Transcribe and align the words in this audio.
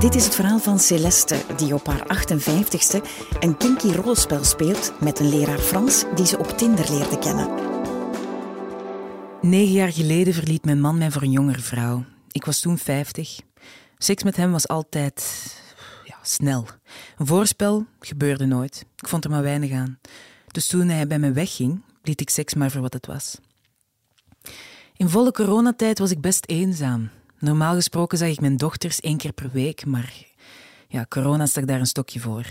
Dit 0.00 0.14
is 0.14 0.24
het 0.24 0.34
verhaal 0.34 0.58
van 0.58 0.78
Celeste, 0.78 1.44
die 1.56 1.74
op 1.74 1.86
haar 1.86 2.26
58ste 2.26 3.02
een 3.40 3.56
kinky 3.56 3.90
rollenspel 3.90 4.44
speelt 4.44 4.92
met 5.00 5.18
een 5.18 5.28
leraar 5.28 5.58
Frans 5.58 6.04
die 6.14 6.26
ze 6.26 6.38
op 6.38 6.48
Tinder 6.48 6.90
leerde 6.90 7.18
kennen. 7.18 7.48
Negen 9.40 9.72
jaar 9.72 9.92
geleden 9.92 10.34
verliet 10.34 10.64
mijn 10.64 10.80
man 10.80 10.98
mij 10.98 11.10
voor 11.10 11.22
een 11.22 11.30
jongere 11.30 11.60
vrouw. 11.60 12.04
Ik 12.30 12.44
was 12.44 12.60
toen 12.60 12.78
50. 12.78 13.40
Seks 13.96 14.22
met 14.22 14.36
hem 14.36 14.52
was 14.52 14.68
altijd 14.68 15.46
ja, 16.04 16.16
snel. 16.22 16.66
Een 17.16 17.26
voorspel 17.26 17.86
gebeurde 18.00 18.46
nooit. 18.46 18.84
Ik 18.96 19.08
vond 19.08 19.24
er 19.24 19.30
maar 19.30 19.42
weinig 19.42 19.72
aan. 19.72 19.98
Dus 20.46 20.66
toen 20.66 20.88
hij 20.88 21.06
bij 21.06 21.18
me 21.18 21.32
wegging, 21.32 21.82
liet 22.02 22.20
ik 22.20 22.30
seks 22.30 22.54
maar 22.54 22.70
voor 22.70 22.80
wat 22.80 22.92
het 22.92 23.06
was. 23.06 23.38
In 24.96 25.08
volle 25.08 25.32
coronatijd 25.32 25.98
was 25.98 26.10
ik 26.10 26.20
best 26.20 26.46
eenzaam. 26.46 27.10
Normaal 27.38 27.74
gesproken 27.74 28.18
zag 28.18 28.28
ik 28.28 28.40
mijn 28.40 28.56
dochters 28.56 29.00
één 29.00 29.16
keer 29.16 29.32
per 29.32 29.50
week, 29.52 29.86
maar 29.86 30.26
ja, 30.88 31.06
corona 31.08 31.46
stak 31.46 31.66
daar 31.66 31.80
een 31.80 31.86
stokje 31.86 32.20
voor. 32.20 32.44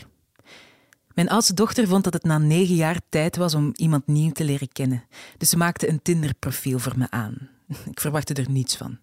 Mijn 1.13 1.29
oudste 1.29 1.53
dochter 1.53 1.87
vond 1.87 2.03
dat 2.03 2.13
het 2.13 2.23
na 2.23 2.37
negen 2.37 2.75
jaar 2.75 2.99
tijd 3.09 3.35
was 3.35 3.53
om 3.53 3.71
iemand 3.75 4.07
nieuw 4.07 4.31
te 4.31 4.43
leren 4.43 4.71
kennen. 4.71 5.03
Dus 5.37 5.49
ze 5.49 5.57
maakte 5.57 5.89
een 5.89 6.01
Tinder-profiel 6.01 6.79
voor 6.79 6.97
me 6.97 7.07
aan. 7.09 7.49
Ik 7.91 7.99
verwachtte 7.99 8.33
er 8.33 8.49
niets 8.49 8.75
van. 8.75 8.97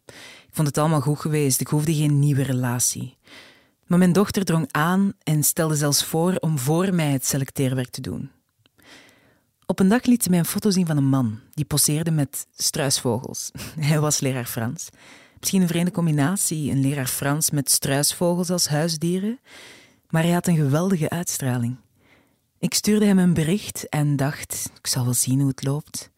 Ik 0.46 0.50
vond 0.50 0.66
het 0.66 0.78
allemaal 0.78 1.00
goed 1.00 1.18
geweest, 1.18 1.60
ik 1.60 1.68
hoefde 1.68 1.94
geen 1.94 2.18
nieuwe 2.18 2.42
relatie. 2.42 3.16
Maar 3.86 3.98
mijn 3.98 4.12
dochter 4.12 4.44
drong 4.44 4.68
aan 4.70 5.12
en 5.22 5.42
stelde 5.42 5.76
zelfs 5.76 6.04
voor 6.04 6.34
om 6.34 6.58
voor 6.58 6.94
mij 6.94 7.10
het 7.10 7.26
selecteerwerk 7.26 7.90
te 7.90 8.00
doen. 8.00 8.30
Op 9.66 9.80
een 9.80 9.88
dag 9.88 10.04
liet 10.04 10.22
ze 10.22 10.30
mij 10.30 10.38
een 10.38 10.44
foto 10.44 10.70
zien 10.70 10.86
van 10.86 10.96
een 10.96 11.08
man 11.08 11.40
die 11.54 11.64
poseerde 11.64 12.10
met 12.10 12.46
struisvogels. 12.56 13.50
Hij 13.80 14.00
was 14.00 14.20
leraar 14.20 14.44
Frans. 14.44 14.88
Misschien 15.44 15.64
een 15.64 15.72
vreemde 15.72 15.90
combinatie, 15.90 16.70
een 16.70 16.80
leraar 16.80 17.06
Frans 17.06 17.50
met 17.50 17.70
struisvogels 17.70 18.50
als 18.50 18.68
huisdieren, 18.68 19.40
maar 20.08 20.22
hij 20.22 20.32
had 20.32 20.46
een 20.46 20.56
geweldige 20.56 21.08
uitstraling. 21.10 21.76
Ik 22.58 22.74
stuurde 22.74 23.04
hem 23.04 23.18
een 23.18 23.34
bericht 23.34 23.88
en 23.88 24.16
dacht, 24.16 24.70
ik 24.78 24.86
zal 24.86 25.04
wel 25.04 25.14
zien 25.14 25.38
hoe 25.38 25.48
het 25.48 25.64
loopt. 25.64 26.10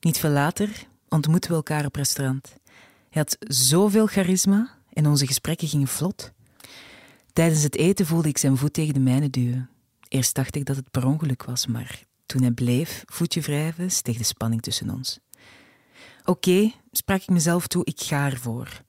Niet 0.00 0.18
veel 0.18 0.30
later 0.30 0.86
ontmoetten 1.08 1.50
we 1.50 1.56
elkaar 1.56 1.84
op 1.84 1.96
restaurant. 1.96 2.54
Hij 3.10 3.22
had 3.22 3.36
zoveel 3.40 4.06
charisma 4.06 4.74
en 4.92 5.06
onze 5.06 5.26
gesprekken 5.26 5.68
gingen 5.68 5.88
vlot. 5.88 6.32
Tijdens 7.32 7.62
het 7.62 7.76
eten 7.76 8.06
voelde 8.06 8.28
ik 8.28 8.38
zijn 8.38 8.56
voet 8.56 8.72
tegen 8.72 8.94
de 8.94 9.00
mijne 9.00 9.30
duwen. 9.30 9.70
Eerst 10.08 10.34
dacht 10.34 10.56
ik 10.56 10.64
dat 10.64 10.76
het 10.76 10.90
per 10.90 11.06
ongeluk 11.06 11.44
was, 11.44 11.66
maar 11.66 12.02
toen 12.26 12.42
hij 12.42 12.50
bleef 12.50 13.02
voetje 13.06 13.40
wrijven, 13.40 13.90
steeg 13.90 14.16
de 14.16 14.24
spanning 14.24 14.62
tussen 14.62 14.90
ons. 14.90 15.18
Oké, 16.24 16.72
sprak 16.92 17.20
ik 17.20 17.28
mezelf 17.28 17.66
toe, 17.66 17.84
ik 17.84 18.00
ga 18.00 18.30
ervoor. 18.30 18.82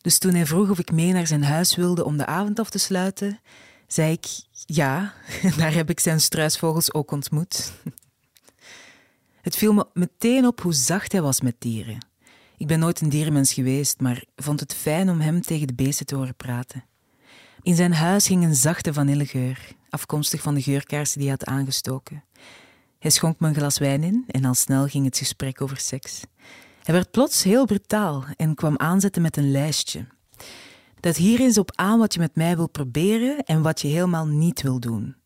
Dus 0.00 0.18
toen 0.18 0.34
hij 0.34 0.46
vroeg 0.46 0.70
of 0.70 0.78
ik 0.78 0.92
mee 0.92 1.12
naar 1.12 1.26
zijn 1.26 1.44
huis 1.44 1.76
wilde 1.76 2.04
om 2.04 2.16
de 2.16 2.26
avond 2.26 2.58
af 2.58 2.70
te 2.70 2.78
sluiten, 2.78 3.40
zei 3.86 4.12
ik 4.12 4.26
ja, 4.66 5.14
daar 5.58 5.74
heb 5.74 5.90
ik 5.90 6.00
zijn 6.00 6.20
struisvogels 6.20 6.94
ook 6.94 7.10
ontmoet. 7.10 7.72
Het 9.46 9.56
viel 9.56 9.72
me 9.72 9.86
meteen 9.92 10.46
op 10.46 10.60
hoe 10.60 10.74
zacht 10.74 11.12
hij 11.12 11.22
was 11.22 11.40
met 11.40 11.54
dieren. 11.58 12.06
Ik 12.56 12.66
ben 12.66 12.78
nooit 12.78 13.00
een 13.00 13.08
dierenmens 13.08 13.52
geweest, 13.52 14.00
maar 14.00 14.24
vond 14.36 14.60
het 14.60 14.74
fijn 14.74 15.10
om 15.10 15.20
hem 15.20 15.40
tegen 15.42 15.66
de 15.66 15.74
beesten 15.74 16.06
te 16.06 16.14
horen 16.14 16.34
praten. 16.36 16.84
In 17.62 17.74
zijn 17.74 17.92
huis 17.92 18.26
ging 18.26 18.44
een 18.44 18.54
zachte 18.54 18.92
vanillegeur, 18.92 19.58
afkomstig 19.90 20.42
van 20.42 20.54
de 20.54 20.62
geurkaarsen 20.62 21.18
die 21.18 21.28
hij 21.28 21.36
had 21.38 21.48
aangestoken. 21.48 22.24
Hij 22.98 23.10
schonk 23.10 23.40
me 23.40 23.48
een 23.48 23.54
glas 23.54 23.78
wijn 23.78 24.02
in 24.02 24.24
en 24.26 24.44
al 24.44 24.54
snel 24.54 24.86
ging 24.86 25.04
het 25.04 25.18
gesprek 25.18 25.60
over 25.60 25.76
seks. 25.76 26.20
Hij 26.82 26.94
werd 26.94 27.10
plots 27.10 27.42
heel 27.42 27.66
brutaal 27.66 28.24
en 28.36 28.54
kwam 28.54 28.78
aanzetten 28.78 29.22
met 29.22 29.36
een 29.36 29.50
lijstje. 29.50 30.06
Dat 31.00 31.16
hier 31.16 31.40
eens 31.40 31.58
op 31.58 31.72
aan 31.74 31.98
wat 31.98 32.14
je 32.14 32.20
met 32.20 32.36
mij 32.36 32.56
wil 32.56 32.68
proberen 32.68 33.44
en 33.44 33.62
wat 33.62 33.80
je 33.80 33.88
helemaal 33.88 34.26
niet 34.26 34.62
wil 34.62 34.80
doen. 34.80 35.16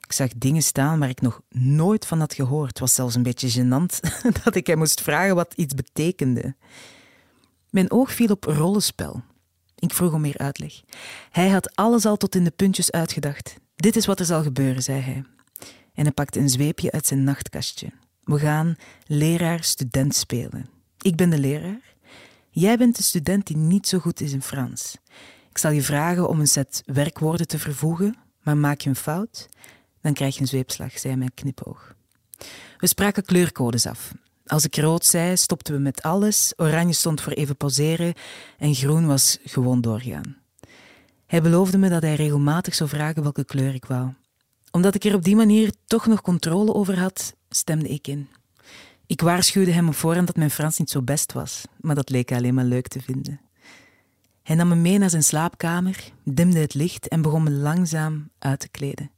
Ik 0.00 0.12
zag 0.12 0.28
dingen 0.36 0.62
staan 0.62 0.98
waar 0.98 1.08
ik 1.08 1.20
nog 1.20 1.40
nooit 1.48 2.06
van 2.06 2.18
had 2.18 2.34
gehoord. 2.34 2.68
Het 2.68 2.78
was 2.78 2.94
zelfs 2.94 3.14
een 3.14 3.22
beetje 3.22 3.62
gênant 3.62 4.00
dat 4.44 4.54
ik 4.54 4.66
hem 4.66 4.78
moest 4.78 5.00
vragen 5.00 5.34
wat 5.34 5.54
iets 5.56 5.74
betekende. 5.74 6.54
Mijn 7.70 7.90
oog 7.90 8.12
viel 8.12 8.30
op 8.30 8.44
rollenspel. 8.44 9.22
Ik 9.78 9.94
vroeg 9.94 10.12
om 10.12 10.20
meer 10.20 10.38
uitleg. 10.38 10.80
Hij 11.30 11.48
had 11.48 11.76
alles 11.76 12.06
al 12.06 12.16
tot 12.16 12.34
in 12.34 12.44
de 12.44 12.50
puntjes 12.50 12.90
uitgedacht. 12.90 13.56
Dit 13.76 13.96
is 13.96 14.06
wat 14.06 14.20
er 14.20 14.26
zal 14.26 14.42
gebeuren, 14.42 14.82
zei 14.82 15.00
hij. 15.00 15.24
En 15.94 16.02
hij 16.02 16.12
pakte 16.12 16.38
een 16.38 16.48
zweepje 16.48 16.90
uit 16.90 17.06
zijn 17.06 17.24
nachtkastje. 17.24 17.92
We 18.24 18.38
gaan 18.38 18.76
leraar-student 19.06 20.14
spelen. 20.14 20.68
Ik 21.00 21.16
ben 21.16 21.30
de 21.30 21.38
leraar. 21.38 21.94
Jij 22.50 22.76
bent 22.78 22.96
de 22.96 23.02
student 23.02 23.46
die 23.46 23.56
niet 23.56 23.88
zo 23.88 23.98
goed 23.98 24.20
is 24.20 24.32
in 24.32 24.42
Frans. 24.42 24.96
Ik 25.50 25.58
zal 25.58 25.70
je 25.70 25.82
vragen 25.82 26.28
om 26.28 26.40
een 26.40 26.48
set 26.48 26.82
werkwoorden 26.86 27.46
te 27.46 27.58
vervoegen, 27.58 28.16
maar 28.42 28.56
maak 28.56 28.80
je 28.80 28.88
een 28.88 28.96
fout, 28.96 29.48
dan 30.00 30.12
krijg 30.12 30.34
je 30.34 30.40
een 30.40 30.46
zweepslag, 30.46 30.98
zei 30.98 31.16
mijn 31.16 31.34
knipoog. 31.34 31.94
We 32.78 32.86
spraken 32.86 33.24
kleurcodes 33.24 33.86
af. 33.86 34.12
Als 34.46 34.64
ik 34.64 34.76
rood 34.76 35.04
zei, 35.04 35.36
stopten 35.36 35.74
we 35.74 35.80
met 35.80 36.02
alles, 36.02 36.52
oranje 36.56 36.92
stond 36.92 37.20
voor 37.20 37.32
even 37.32 37.56
pauzeren 37.56 38.14
en 38.58 38.74
groen 38.74 39.06
was 39.06 39.38
gewoon 39.44 39.80
doorgaan. 39.80 40.36
Hij 41.26 41.42
beloofde 41.42 41.78
me 41.78 41.88
dat 41.88 42.02
hij 42.02 42.14
regelmatig 42.14 42.74
zou 42.74 42.88
vragen 42.88 43.22
welke 43.22 43.44
kleur 43.44 43.74
ik 43.74 43.84
wou. 43.84 44.12
Omdat 44.72 44.94
ik 44.94 45.04
er 45.04 45.14
op 45.14 45.24
die 45.24 45.36
manier 45.36 45.72
toch 45.86 46.06
nog 46.06 46.20
controle 46.20 46.74
over 46.74 46.98
had, 46.98 47.34
stemde 47.48 47.88
ik 47.88 48.06
in. 48.06 48.28
Ik 49.06 49.20
waarschuwde 49.20 49.70
hem 49.70 49.94
voorhand 49.94 50.26
dat 50.26 50.36
mijn 50.36 50.50
Frans 50.50 50.78
niet 50.78 50.90
zo 50.90 51.02
best 51.02 51.32
was, 51.32 51.64
maar 51.80 51.94
dat 51.94 52.10
leek 52.10 52.28
hij 52.28 52.38
alleen 52.38 52.54
maar 52.54 52.64
leuk 52.64 52.88
te 52.88 53.00
vinden. 53.00 53.40
Hij 54.42 54.56
nam 54.56 54.68
me 54.68 54.74
mee 54.74 54.98
naar 54.98 55.10
zijn 55.10 55.22
slaapkamer, 55.22 56.12
dimde 56.24 56.58
het 56.58 56.74
licht 56.74 57.08
en 57.08 57.22
begon 57.22 57.42
me 57.42 57.50
langzaam 57.50 58.30
uit 58.38 58.60
te 58.60 58.68
kleden. 58.68 59.10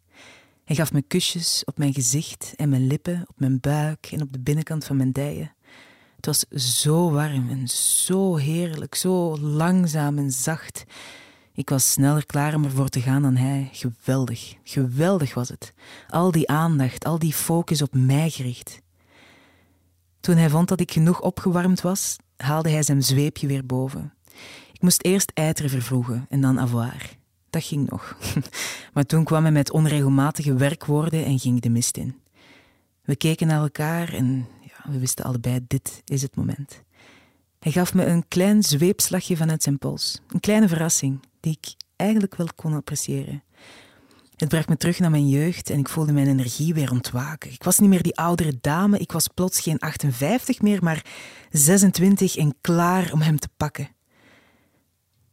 Hij 0.65 0.77
gaf 0.77 0.93
me 0.93 1.03
kusjes 1.03 1.63
op 1.65 1.79
mijn 1.79 1.95
gezicht 1.95 2.53
en 2.57 2.69
mijn 2.69 2.87
lippen, 2.87 3.25
op 3.27 3.41
mijn 3.41 3.61
buik 3.61 4.09
en 4.13 4.23
op 4.23 4.33
de 4.33 4.41
binnenkant 4.41 4.85
van 4.85 4.97
mijn 4.97 5.13
dijen. 5.13 5.55
Het 6.17 6.27
was 6.27 6.45
zo 6.83 7.11
warm 7.11 7.51
en 7.51 7.69
zo 7.69 8.37
heerlijk, 8.37 8.95
zo 8.95 9.39
langzaam 9.39 10.19
en 10.19 10.31
zacht. 10.31 10.85
Ik 11.57 11.69
was 11.69 11.91
sneller 11.91 12.27
klaar 12.27 12.55
om 12.55 12.65
ervoor 12.65 12.89
te 12.89 13.01
gaan 13.01 13.23
dan 13.23 13.37
hij. 13.37 13.69
Geweldig, 13.73 14.55
geweldig 14.63 15.35
was 15.35 15.49
het. 15.49 15.73
Al 16.09 16.31
die 16.31 16.49
aandacht, 16.49 17.05
al 17.05 17.19
die 17.19 17.33
focus 17.33 17.83
op 17.83 17.95
mij 17.95 18.31
gericht. 18.31 18.81
Toen 20.21 20.37
hij 20.37 20.51
vond 20.51 20.69
dat 20.69 20.81
ik 20.81 20.93
genoeg 20.93 21.21
opgewarmd 21.21 21.81
was, 21.81 22.17
haalde 22.37 22.71
hij 22.71 22.83
zijn 22.83 23.03
zweepje 23.03 23.47
weer 23.47 23.67
boven. 23.67 24.13
Ik 24.73 24.83
moest 24.83 25.05
eerst 25.05 25.31
eiteren 25.35 25.71
vervroegen 25.71 26.27
en 26.29 26.41
dan 26.41 26.59
avoir. 26.59 27.17
Dat 27.51 27.65
ging 27.65 27.91
nog. 27.91 28.17
Maar 28.95 29.05
toen 29.05 29.25
kwam 29.25 29.43
hij 29.43 29.53
met 29.53 29.71
onregelmatige 29.71 30.55
werkwoorden 30.55 31.25
en 31.25 31.39
ging 31.39 31.61
de 31.61 31.69
mist 31.69 31.97
in. 31.97 32.21
We 33.03 33.17
keken 33.17 33.47
naar 33.47 33.61
elkaar 33.61 34.13
en 34.13 34.47
ja, 34.61 34.91
we 34.91 34.99
wisten 34.99 35.25
allebei, 35.25 35.61
dit 35.67 36.03
is 36.05 36.23
het 36.23 36.37
moment. 36.37 36.83
Hij 37.59 37.73
gaf 37.73 37.95
me 37.95 38.05
een 38.05 38.29
klein 38.29 38.63
zweepslagje 38.63 39.37
vanuit 39.37 39.63
zijn 39.63 39.79
pols. 39.79 40.21
Een 40.29 40.41
kleine 40.41 40.69
verrassing, 40.69 41.21
die 41.45 41.59
ik 41.61 41.75
eigenlijk 41.97 42.35
wel 42.35 42.49
kon 42.55 42.75
appreciëren. 42.75 43.43
Het 44.37 44.49
bracht 44.49 44.69
me 44.69 44.77
terug 44.77 44.99
naar 44.99 45.11
mijn 45.11 45.29
jeugd 45.29 45.71
en 45.71 45.79
ik 45.79 45.89
voelde 45.89 46.13
mijn 46.13 46.29
energie 46.29 46.75
weer 46.75 46.91
ontwaken. 46.91 47.53
Ik 47.53 47.63
was 47.63 47.79
niet 47.79 47.89
meer 47.89 48.03
die 48.03 48.17
oudere 48.17 48.59
dame, 48.61 48.99
ik 48.99 49.13
was 49.13 49.29
plots 49.29 49.61
geen 49.61 49.79
58 49.79 50.63
meer, 50.63 50.83
maar 50.83 51.05
26 51.51 52.37
en 52.37 52.55
klaar 52.61 53.13
om 53.13 53.21
hem 53.21 53.39
te 53.39 53.49
pakken. 53.57 53.89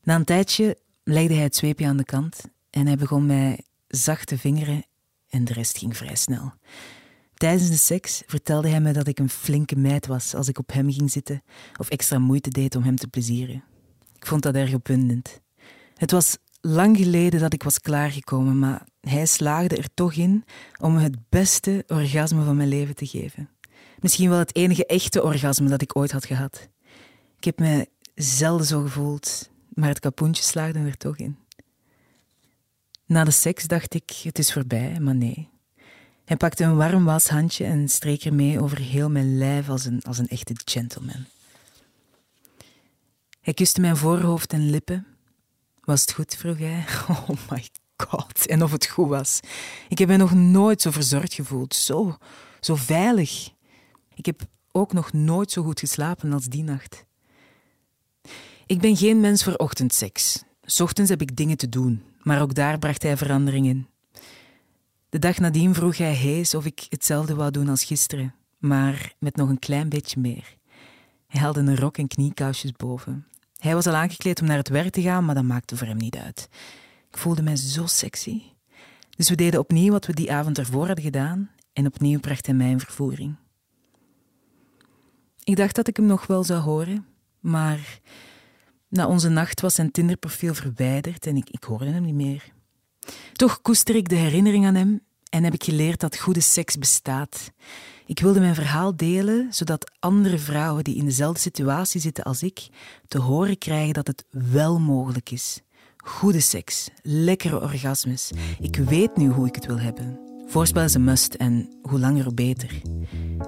Na 0.03 0.15
een 0.15 0.25
tijdje 0.25 0.77
legde 1.03 1.33
hij 1.33 1.43
het 1.43 1.55
zweepje 1.55 1.87
aan 1.87 1.97
de 1.97 2.05
kant 2.05 2.41
en 2.69 2.85
hij 2.85 2.95
begon 2.95 3.25
mij 3.25 3.63
zacht 3.87 4.27
te 4.27 4.37
vingeren 4.37 4.85
en 5.29 5.45
de 5.45 5.53
rest 5.53 5.77
ging 5.77 5.97
vrij 5.97 6.15
snel. 6.15 6.53
Tijdens 7.33 7.69
de 7.69 7.77
seks 7.77 8.23
vertelde 8.25 8.69
hij 8.69 8.81
me 8.81 8.93
dat 8.93 9.07
ik 9.07 9.19
een 9.19 9.29
flinke 9.29 9.75
meid 9.75 10.07
was 10.07 10.35
als 10.35 10.47
ik 10.47 10.59
op 10.59 10.71
hem 10.73 10.91
ging 10.91 11.11
zitten 11.11 11.43
of 11.79 11.89
extra 11.89 12.19
moeite 12.19 12.49
deed 12.49 12.75
om 12.75 12.83
hem 12.83 12.95
te 12.95 13.07
plezieren. 13.07 13.63
Ik 14.15 14.25
vond 14.25 14.43
dat 14.43 14.55
erg 14.55 14.73
opwindend. 14.73 15.40
Het 16.01 16.11
was 16.11 16.37
lang 16.61 16.97
geleden 16.97 17.39
dat 17.39 17.53
ik 17.53 17.63
was 17.63 17.79
klaargekomen, 17.79 18.59
maar 18.59 18.85
hij 19.01 19.25
slaagde 19.25 19.77
er 19.77 19.93
toch 19.93 20.13
in 20.13 20.45
om 20.79 20.93
me 20.93 21.01
het 21.01 21.29
beste 21.29 21.83
orgasme 21.87 22.43
van 22.43 22.55
mijn 22.55 22.69
leven 22.69 22.95
te 22.95 23.05
geven. 23.05 23.49
Misschien 23.99 24.29
wel 24.29 24.37
het 24.37 24.55
enige 24.55 24.85
echte 24.85 25.23
orgasme 25.23 25.69
dat 25.69 25.81
ik 25.81 25.95
ooit 25.95 26.11
had 26.11 26.25
gehad. 26.25 26.69
Ik 27.37 27.43
heb 27.43 27.59
me 27.59 27.87
zelden 28.15 28.65
zo 28.65 28.81
gevoeld, 28.81 29.49
maar 29.69 29.89
het 29.89 29.99
kapoentje 29.99 30.43
slaagde 30.43 30.79
er 30.79 30.97
toch 30.97 31.17
in. 31.17 31.37
Na 33.05 33.23
de 33.23 33.31
seks 33.31 33.67
dacht 33.67 33.93
ik, 33.93 34.11
het 34.23 34.39
is 34.39 34.53
voorbij, 34.53 34.99
maar 34.99 35.15
nee. 35.15 35.49
Hij 36.25 36.37
pakte 36.37 36.63
een 36.63 36.75
warm 36.75 37.05
washandje 37.05 37.65
en 37.65 37.89
streek 37.89 38.25
ermee 38.25 38.61
over 38.61 38.79
heel 38.79 39.09
mijn 39.09 39.37
lijf 39.37 39.69
als 39.69 39.85
een, 39.85 40.01
als 40.01 40.17
een 40.17 40.27
echte 40.27 40.53
gentleman. 40.65 41.25
Hij 43.41 43.53
kuste 43.53 43.81
mijn 43.81 43.97
voorhoofd 43.97 44.53
en 44.53 44.69
lippen. 44.69 45.10
Was 45.91 46.01
het 46.01 46.13
goed, 46.13 46.35
vroeg 46.35 46.57
hij. 46.57 46.85
Oh 47.09 47.29
my 47.49 47.69
god, 47.97 48.47
en 48.47 48.63
of 48.63 48.71
het 48.71 48.85
goed 48.85 49.09
was. 49.09 49.39
Ik 49.89 49.97
heb 49.97 50.07
me 50.07 50.17
nog 50.17 50.33
nooit 50.33 50.81
zo 50.81 50.91
verzorgd 50.91 51.33
gevoeld, 51.33 51.75
zo, 51.75 52.17
zo 52.59 52.75
veilig. 52.75 53.49
Ik 54.13 54.25
heb 54.25 54.41
ook 54.71 54.93
nog 54.93 55.13
nooit 55.13 55.51
zo 55.51 55.63
goed 55.63 55.79
geslapen 55.79 56.33
als 56.33 56.45
die 56.45 56.63
nacht. 56.63 57.05
Ik 58.65 58.79
ben 58.79 58.97
geen 58.97 59.19
mens 59.19 59.43
voor 59.43 59.53
ochtendseks. 59.53 60.43
Ochtends 60.81 61.09
heb 61.09 61.21
ik 61.21 61.35
dingen 61.35 61.57
te 61.57 61.69
doen, 61.69 62.03
maar 62.21 62.41
ook 62.41 62.53
daar 62.53 62.79
bracht 62.79 63.03
hij 63.03 63.17
verandering 63.17 63.65
in. 63.65 63.87
De 65.09 65.19
dag 65.19 65.37
nadien 65.37 65.73
vroeg 65.73 65.97
hij 65.97 66.13
hees 66.13 66.55
of 66.55 66.65
ik 66.65 66.85
hetzelfde 66.89 67.35
wou 67.35 67.51
doen 67.51 67.69
als 67.69 67.83
gisteren, 67.83 68.35
maar 68.57 69.13
met 69.19 69.35
nog 69.35 69.49
een 69.49 69.59
klein 69.59 69.89
beetje 69.89 70.19
meer. 70.19 70.55
Hij 71.27 71.41
haalde 71.41 71.59
een 71.59 71.77
rok 71.77 71.97
en 71.97 72.07
kniekousjes 72.07 72.71
boven. 72.71 73.25
Hij 73.61 73.73
was 73.73 73.87
al 73.87 73.93
aangekleed 73.93 74.41
om 74.41 74.47
naar 74.47 74.57
het 74.57 74.69
werk 74.69 74.93
te 74.93 75.01
gaan, 75.01 75.25
maar 75.25 75.35
dat 75.35 75.43
maakte 75.43 75.77
voor 75.77 75.87
hem 75.87 75.97
niet 75.97 76.15
uit. 76.15 76.49
Ik 77.09 77.17
voelde 77.17 77.41
mij 77.41 77.55
zo 77.55 77.85
sexy. 77.85 78.41
Dus 79.09 79.29
we 79.29 79.35
deden 79.35 79.59
opnieuw 79.59 79.91
wat 79.91 80.05
we 80.05 80.13
die 80.13 80.31
avond 80.31 80.57
ervoor 80.57 80.85
hadden 80.85 81.03
gedaan 81.03 81.51
en 81.73 81.85
opnieuw 81.85 82.19
bracht 82.19 82.45
hij 82.45 82.55
mij 82.55 82.69
in 82.69 82.79
vervoering. 82.79 83.35
Ik 85.43 85.55
dacht 85.55 85.75
dat 85.75 85.87
ik 85.87 85.97
hem 85.97 86.05
nog 86.05 86.27
wel 86.27 86.43
zou 86.43 86.61
horen, 86.61 87.05
maar 87.39 87.99
na 88.87 89.07
onze 89.07 89.29
nacht 89.29 89.61
was 89.61 89.75
zijn 89.75 89.91
Tinderprofiel 89.91 90.53
verwijderd 90.53 91.25
en 91.25 91.35
ik, 91.37 91.49
ik 91.49 91.63
hoorde 91.63 91.89
hem 91.89 92.03
niet 92.03 92.15
meer. 92.15 92.51
Toch 93.33 93.61
koester 93.61 93.95
ik 93.95 94.09
de 94.09 94.15
herinnering 94.15 94.65
aan 94.65 94.75
hem 94.75 95.01
en 95.31 95.43
heb 95.43 95.53
ik 95.53 95.63
geleerd 95.63 95.99
dat 95.99 96.17
goede 96.17 96.41
seks 96.41 96.77
bestaat. 96.77 97.51
Ik 98.05 98.19
wilde 98.19 98.39
mijn 98.39 98.55
verhaal 98.55 98.95
delen, 98.95 99.47
zodat 99.53 99.91
andere 99.99 100.37
vrouwen 100.37 100.83
die 100.83 100.95
in 100.95 101.05
dezelfde 101.05 101.39
situatie 101.39 102.01
zitten 102.01 102.23
als 102.23 102.43
ik, 102.43 102.67
te 103.07 103.19
horen 103.19 103.57
krijgen 103.57 103.93
dat 103.93 104.07
het 104.07 104.25
wel 104.29 104.79
mogelijk 104.79 105.31
is. 105.31 105.61
Goede 105.97 106.39
seks, 106.39 106.89
lekkere 107.01 107.61
orgasmes. 107.61 108.31
Ik 108.59 108.75
weet 108.75 109.17
nu 109.17 109.27
hoe 109.27 109.47
ik 109.47 109.55
het 109.55 109.65
wil 109.65 109.79
hebben. 109.79 110.19
Voorspel 110.47 110.83
is 110.83 110.93
een 110.93 111.03
must 111.03 111.33
en 111.33 111.69
hoe 111.81 111.99
langer 111.99 112.23
hoe 112.23 112.33
beter. 112.33 112.81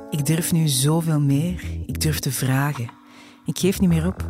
Ik 0.09 0.25
durf 0.25 0.51
nu 0.51 0.67
zoveel 0.67 1.19
meer. 1.19 1.63
Ik 1.85 2.01
durf 2.01 2.19
te 2.19 2.31
vragen. 2.31 2.89
Ik 3.45 3.59
geef 3.59 3.79
niet 3.79 3.89
meer 3.89 4.07
op. 4.07 4.29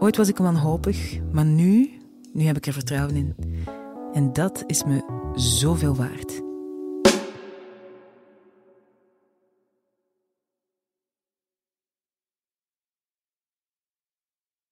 Ooit 0.00 0.16
was 0.16 0.28
ik 0.28 0.36
wanhopig, 0.36 1.18
maar 1.32 1.44
nu, 1.44 1.90
nu 2.32 2.44
heb 2.44 2.56
ik 2.56 2.66
er 2.66 2.72
vertrouwen 2.72 3.16
in. 3.16 3.34
En 4.12 4.32
dat 4.32 4.62
is 4.66 4.84
me 4.84 5.30
zoveel 5.34 5.94
waard. 5.94 6.51